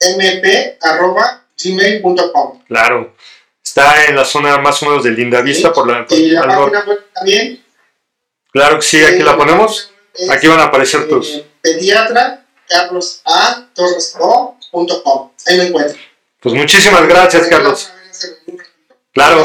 [0.00, 2.62] ctorresmp.gmail.com.
[2.66, 3.14] Claro.
[3.62, 6.46] Está en la zona más o menos de Linda Vista, por la, por- Y la
[6.46, 6.76] norte.
[6.76, 7.62] página web también.
[8.52, 9.92] Claro que sí, aquí la ponemos.
[10.14, 11.42] es, Aquí van a aparecer eh, tus.
[11.62, 13.66] Pediatra Carlos A.
[13.74, 14.56] Torres O.
[14.72, 15.30] punto com.
[15.46, 15.96] Ahí me encuentro.
[16.40, 17.90] Pues muchísimas gracias, Carlos.
[19.12, 19.44] Claro.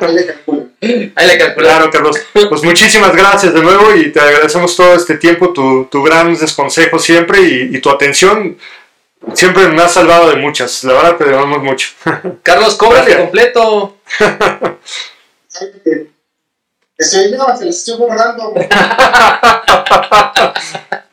[0.00, 0.66] Ahí le calculo.
[0.82, 1.54] Ahí le calculamos.
[1.56, 2.16] Claro, Carlos.
[2.48, 6.98] Pues muchísimas gracias de nuevo y te agradecemos todo este tiempo, tu, tu gran consejo
[6.98, 8.58] siempre y, y tu atención.
[9.34, 10.84] Siempre me has salvado de muchas.
[10.84, 11.88] La verdad te debemos mucho.
[12.42, 13.20] Carlos, cóbrale Gracias.
[13.20, 13.96] completo.
[16.98, 18.54] Estoy, no, se los estoy borrando.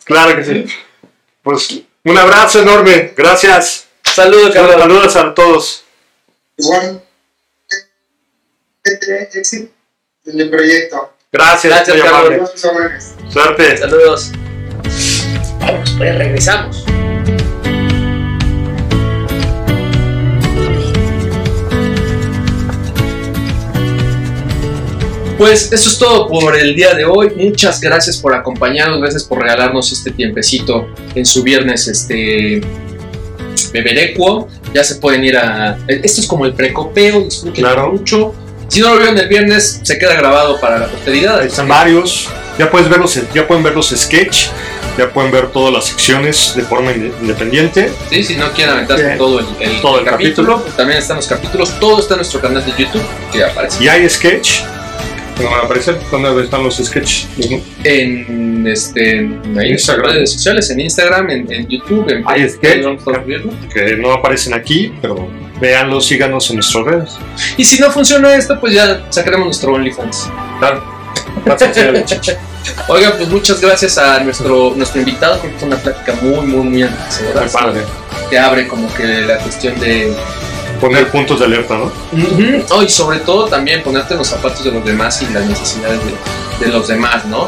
[0.05, 0.65] Claro que sí.
[1.41, 3.13] Pues un abrazo enorme.
[3.15, 3.87] Gracias.
[4.03, 4.75] Saludos, Carlos.
[4.75, 5.85] Saludos a todos.
[6.57, 7.01] Igual.
[8.83, 9.71] Este éxito
[10.25, 11.13] en el proyecto.
[11.31, 12.51] Gracias, Gracias, Carlos.
[13.29, 13.77] Suerte.
[13.77, 14.31] Saludos.
[15.59, 16.92] Vamos, pues regresamos.
[25.37, 27.31] Pues eso es todo por el día de hoy.
[27.35, 32.61] Muchas gracias por acompañarnos, gracias por regalarnos este tiempecito en su viernes este
[33.71, 34.47] beberecuo.
[34.73, 35.77] Ya se pueden ir a.
[35.87, 37.91] Esto es como el precopeo, disfruten Claro.
[37.91, 38.33] mucho.
[38.67, 41.43] Si no lo vieron el viernes, se queda grabado para la posteridad.
[41.43, 42.29] Están varios.
[42.57, 44.47] Ya puedes ver los, ya pueden ver los sketch.
[44.97, 47.91] Ya pueden ver todas las secciones de forma inde- independiente.
[48.11, 49.17] Sí, si no quieren aventarse Bien.
[49.17, 51.79] todo el, el- Todo el capítulo, pues también están los capítulos.
[51.79, 54.59] Todo está en nuestro canal de YouTube que aparece Y hay sketch.
[55.41, 55.97] ¿No van a aparecer?
[56.11, 57.25] ¿Dónde están los sketch?
[57.83, 60.11] en, este, en Instagram.
[60.11, 62.83] redes sociales, en Instagram, en, en YouTube, en Hay Facebook, sketch.
[62.83, 63.53] vamos a subirlo.
[63.73, 65.27] Que no aparecen aquí, pero
[65.59, 67.09] véanlos, síganos en nuestras redes.
[67.57, 70.29] Y si no funciona esto, pues ya sacaremos nuestro OnlyFans.
[70.59, 70.83] Claro.
[72.87, 76.81] Oigan, pues muchas gracias a nuestro, nuestro invitado, porque fue una plática muy, muy, muy
[76.83, 77.73] enriquecedora.
[78.29, 80.13] Que abre como que la cuestión de,
[80.83, 81.85] Poner puntos de alerta, ¿no?
[81.85, 82.65] Ujú.
[82.71, 85.97] Oh, y sobre todo también ponerte en los zapatos de los demás y las necesidades
[86.59, 87.47] de, de los demás, ¿no?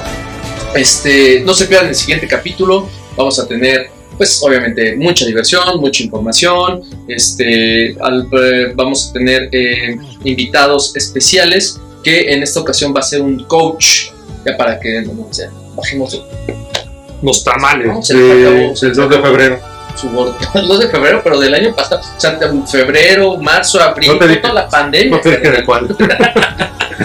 [0.73, 2.87] Este, no se pierdan el siguiente capítulo.
[3.17, 6.81] Vamos a tener, pues, obviamente, mucha diversión, mucha información.
[7.09, 13.03] Este, al- eh, vamos a tener eh, invitados especiales que en esta ocasión va a
[13.03, 14.11] ser un coach,
[14.45, 16.21] ya para que no, sé, bajemos de
[17.21, 19.59] Los tamales No, del 2 de febrero.
[19.95, 20.35] Su 2
[20.79, 22.01] de febrero, pero del año pasado.
[22.01, 22.37] O sea,
[22.69, 25.15] febrero, marzo, abril, No te toda la pandemia.
[25.15, 25.95] No te dije de cuál.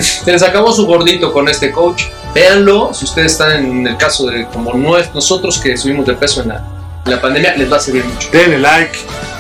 [0.01, 2.05] Se les acabó su gordito con este coach.
[2.35, 6.15] Véanlo, si ustedes están en el caso de como no es nosotros que subimos de
[6.15, 6.63] peso en la,
[7.07, 8.29] en la pandemia, les va a servir mucho.
[8.33, 8.97] Denle like,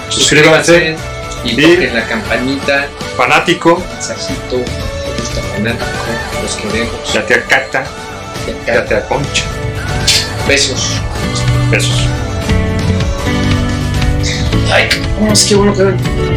[0.09, 0.97] suscríbanse.
[1.45, 1.57] y Sí.
[1.63, 2.87] toquen la campanita,
[3.17, 5.87] Fanático, mensajito, me gusta fanático,
[6.43, 7.13] los queremos.
[7.15, 7.85] ya te acata,
[8.67, 9.45] ya te aconcha.
[10.49, 11.01] Besos.
[11.71, 12.09] Besos.
[14.72, 16.30] Ay, cómo es que bueno que ven.